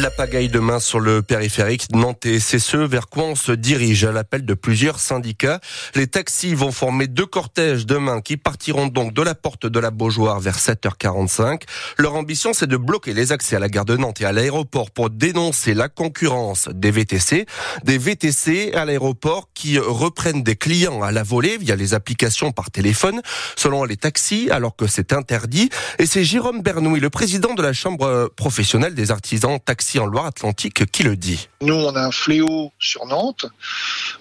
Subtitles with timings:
[0.00, 4.12] La pagaille demain sur le périphérique nantais, c'est ce vers quoi on se dirige à
[4.12, 5.60] l'appel de plusieurs syndicats.
[5.94, 9.90] Les taxis vont former deux cortèges demain qui partiront donc de la porte de la
[9.90, 11.64] Beaujoire vers 7h45.
[11.98, 14.90] Leur ambition, c'est de bloquer les accès à la gare de Nantes et à l'aéroport
[14.90, 17.44] pour dénoncer la concurrence des VTC.
[17.84, 22.70] Des VTC à l'aéroport qui reprennent des clients à la volée via les applications par
[22.70, 23.20] téléphone,
[23.56, 25.68] selon les taxis, alors que c'est interdit.
[25.98, 30.88] Et c'est Jérôme Bernouille, le président de la Chambre professionnelle des artisans taxi en Loire-Atlantique,
[30.92, 31.48] qui le dit.
[31.60, 33.46] Nous, on a un fléau sur Nantes,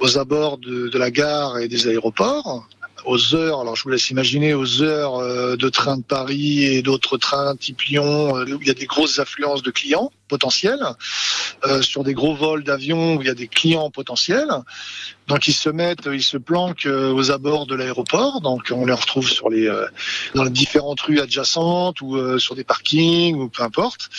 [0.00, 2.66] aux abords de, la gare et des aéroports
[3.04, 6.80] aux heures, alors je vous laisse imaginer, aux heures euh, de train de Paris et
[6.80, 10.82] d'autres trains type Lyon, euh, où il y a des grosses affluences de clients potentiels,
[11.66, 14.48] euh, sur des gros vols d'avion où il y a des clients potentiels.
[15.28, 18.40] Donc ils se mettent, ils se planquent aux abords de l'aéroport.
[18.40, 19.70] Donc on les retrouve sur les
[20.34, 24.10] dans les différentes rues adjacentes ou sur des parkings ou peu importe.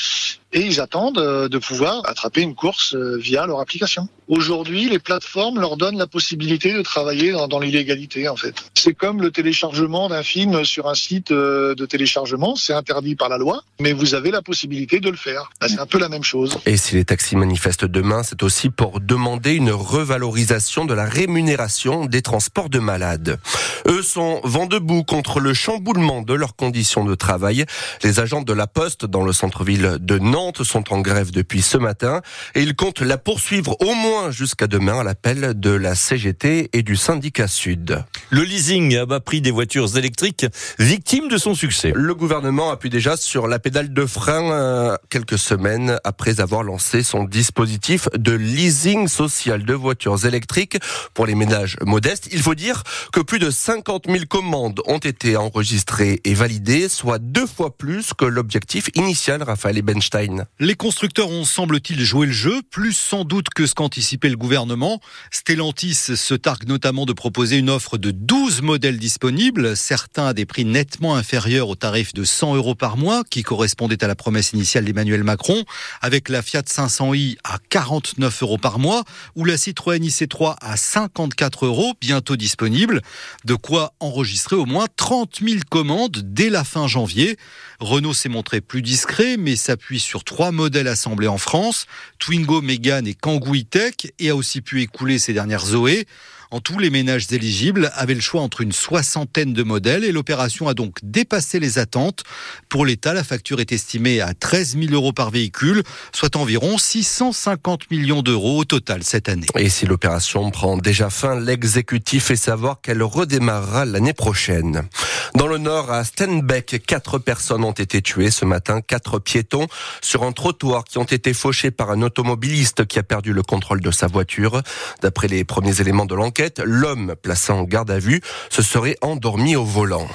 [0.54, 4.07] Et ils attendent de pouvoir attraper une course via leur application.
[4.27, 8.55] Aujourd'hui, les plateformes leur donnent la possibilité de travailler dans, l'illégalité en fait.
[8.74, 13.29] C'est comme le téléchargement d'un film sur un site euh, de téléchargement, c'est interdit par
[13.29, 15.51] la loi, mais vous avez la possibilité de le faire.
[15.62, 16.57] Bah, c'est un peu la même chose.
[16.66, 22.05] Et si les taxis manifestent demain, c'est aussi pour demander une revalorisation de la rémunération
[22.05, 23.40] des transports de malades.
[23.88, 27.65] Eux sont vent debout contre le chamboulement de leurs conditions de travail.
[28.04, 31.77] Les agents de la Poste dans le centre-ville de Nantes sont en grève depuis ce
[31.77, 32.21] matin
[32.55, 36.84] et ils comptent la poursuivre au moins jusqu'à demain à l'appel de la CGT et
[36.84, 38.04] du syndicat Sud.
[38.31, 40.48] Le leasing a bas prix des voitures électriques,
[40.79, 41.91] victime de son succès.
[41.95, 47.04] Le gouvernement appuie déjà sur la pédale de frein euh, quelques semaines après avoir lancé
[47.04, 50.79] son dispositif de leasing social de voitures électriques
[51.13, 52.27] pour les ménages modestes.
[52.32, 52.82] Il faut dire
[53.13, 58.13] que plus de 50 000 commandes ont été enregistrées et validées, soit deux fois plus
[58.17, 60.45] que l'objectif initial, Raphaël Ebenstein.
[60.60, 65.00] Les constructeurs ont, semble-t-il, joué le jeu, plus sans doute que ce qu'anticipait le gouvernement.
[65.29, 70.47] Stellantis se targue notamment de proposer une offre de 12 modèles disponibles, certains à des
[70.47, 74.52] prix nettement inférieurs au tarif de 100 euros par mois, qui correspondait à la promesse
[74.53, 75.63] initiale d'Emmanuel Macron,
[76.02, 79.03] avec la Fiat 500i à 49 euros par mois,
[79.36, 83.03] ou la Citroën IC3 à 54 euros, bientôt disponible.
[83.44, 87.38] De quoi enregistrer au moins 30 000 commandes dès la fin janvier.
[87.80, 91.86] Renault s'est montré plus discret, mais s'appuie sur trois modèles assemblés en France,
[92.18, 96.07] Twingo, Mégane et Kangoo E-Tech, et a aussi pu écouler ses dernières Zoé.
[96.55, 100.69] En tout, les ménages éligibles avaient le choix entre une soixantaine de modèles et l'opération
[100.69, 102.23] a donc dépassé les attentes.
[102.69, 105.83] Pour l'État, la facture est estimée à 13 000 euros par véhicule,
[106.13, 109.47] soit environ 650 millions d'euros au total cette année.
[109.57, 114.88] Et si l'opération prend déjà fin, l'exécutif fait savoir qu'elle redémarrera l'année prochaine.
[115.34, 119.68] Dans le nord, à Stenbeck, quatre personnes ont été tuées ce matin, quatre piétons
[120.02, 123.81] sur un trottoir qui ont été fauchés par un automobiliste qui a perdu le contrôle
[123.81, 124.62] de sa voiture.
[125.02, 129.56] D'après les premiers éléments de l'enquête, l'homme placé en garde à vue se serait endormi
[129.56, 130.08] au volant.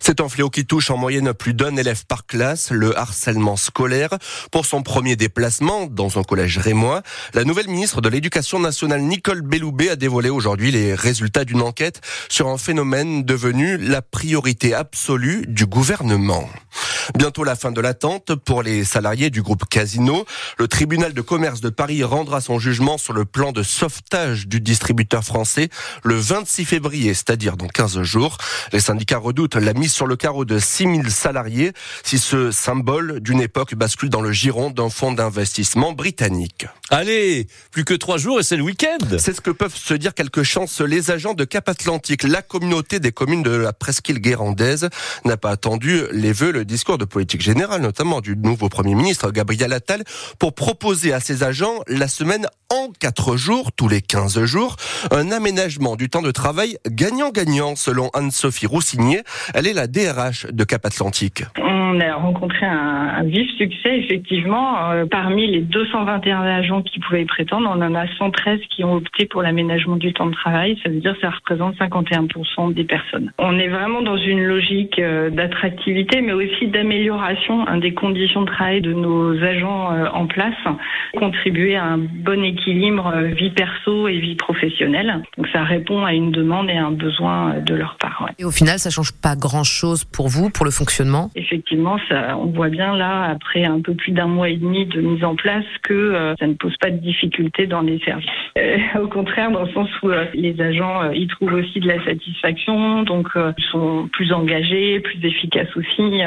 [0.00, 4.10] C'est un fléau qui touche en moyenne plus d'un élève par classe, le harcèlement scolaire.
[4.50, 7.02] Pour son premier déplacement dans un collège rémois,
[7.34, 12.00] la nouvelle ministre de l'Éducation nationale, Nicole Belloubet, a dévoilé aujourd'hui les résultats d'une enquête
[12.28, 14.41] sur un phénomène devenu la priorité
[14.74, 16.48] absolue du gouvernement.
[17.18, 20.24] Bientôt la fin de l'attente pour les salariés du groupe Casino.
[20.58, 24.60] Le tribunal de commerce de Paris rendra son jugement sur le plan de sauvetage du
[24.60, 25.68] distributeur français
[26.04, 28.38] le 26 février, c'est-à-dire dans 15 jours.
[28.72, 31.72] Les syndicats redoutent la mise sur le carreau de 6000 salariés
[32.02, 36.66] si ce symbole d'une époque bascule dans le giron d'un fonds d'investissement britannique.
[36.90, 38.98] Allez, plus que trois jours et c'est le week-end.
[39.18, 42.22] C'est ce que peuvent se dire quelques chances les agents de Cap Atlantique.
[42.22, 44.88] La communauté des communes de la presqu'île guérandaise
[45.24, 49.30] n'a pas attendu les vœux, le discours de politique générale, notamment du nouveau Premier ministre
[49.30, 50.04] Gabriel Attal,
[50.38, 54.76] pour proposer à ses agents la semaine en quatre jours, tous les 15 jours,
[55.10, 59.22] un aménagement du temps de travail gagnant-gagnant, selon Anne-Sophie Roussinier.
[59.54, 61.44] Elle est la DRH de Cap Atlantique.
[61.94, 64.90] On a rencontré un, un vif succès, effectivement.
[64.90, 68.94] Euh, parmi les 221 agents qui pouvaient y prétendre, on en a 113 qui ont
[68.94, 70.78] opté pour l'aménagement du temps de travail.
[70.82, 73.30] Ça veut dire que ça représente 51% des personnes.
[73.38, 78.46] On est vraiment dans une logique euh, d'attractivité, mais aussi d'amélioration hein, des conditions de
[78.46, 80.54] travail de nos agents euh, en place,
[81.18, 85.22] contribuer à un bon équilibre vie perso et vie professionnelle.
[85.36, 88.30] Donc ça répond à une demande et un besoin de leur part.
[88.38, 91.30] Et au final, ça change pas grand-chose pour vous, pour le fonctionnement?
[91.34, 95.24] Effectivement, on voit bien là, après un peu plus d'un mois et demi de mise
[95.24, 98.28] en place, que euh, ça ne pose pas de difficultés dans les services.
[98.58, 102.04] Euh, au contraire, dans le sens où euh, les agents y trouvent aussi de la
[102.04, 106.20] satisfaction, donc ils sont plus engagés, plus efficaces aussi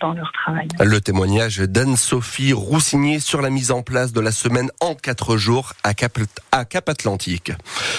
[0.00, 0.68] dans leur travail.
[0.80, 5.72] Le témoignage d'Anne-Sophie Roussigny sur la mise en place de la semaine en quatre jours
[5.84, 7.52] à Cap Atlantique.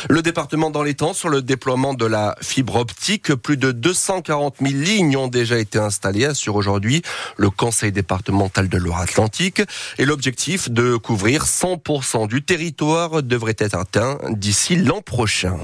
[0.07, 3.34] Le département dans les temps sur le déploiement de la fibre optique.
[3.36, 7.01] Plus de 240 000 lignes ont déjà été installées, assure aujourd'hui
[7.38, 9.62] le Conseil départemental de Loire-Atlantique.
[9.98, 15.57] Et l'objectif de couvrir 100% du territoire devrait être atteint d'ici l'an prochain.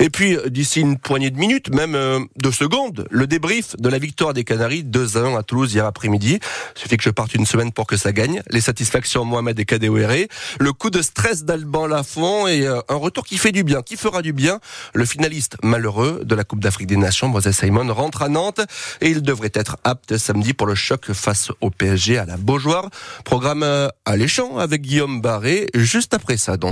[0.00, 3.98] Et puis, d'ici une poignée de minutes, même euh, de secondes, le débrief de la
[3.98, 6.38] victoire des Canaries 2-1 à Toulouse hier après-midi.
[6.74, 8.42] Suffit que je parte une semaine pour que ça gagne.
[8.50, 10.26] Les satisfactions Mohamed et Kadewere.
[10.60, 14.22] Le coup de stress d'Alban Lafont et euh, un retour qui fait du qui fera
[14.22, 14.60] du bien.
[14.92, 18.60] Le finaliste malheureux de la Coupe d'Afrique des Nations, Moses Simon, rentre à Nantes
[19.00, 22.90] et il devrait être apte samedi pour le choc face au PSG à la Beaujoire.
[23.24, 26.56] Programme euh, alléchant avec Guillaume Barré juste après ça.